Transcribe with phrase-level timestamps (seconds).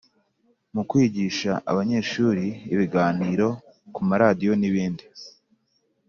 [0.73, 3.47] mu kwigisha abanyeshuri ibiganiro
[3.93, 5.05] ku maradiyo n ibindi